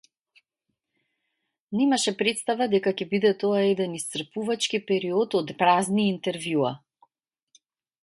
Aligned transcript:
Немаше 1.81 2.13
претстава 2.23 2.69
дека 2.73 2.95
ќе 3.03 3.07
биде 3.13 3.33
тоа 3.45 3.61
еден 3.67 3.95
исцрпувачки 4.01 4.83
период 4.91 5.41
од 5.45 5.57
празни 5.63 6.11
интервјуа. 6.17 6.77